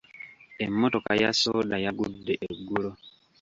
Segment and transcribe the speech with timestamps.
[0.65, 2.91] Emmotoka ya sooda yagudde eggulo.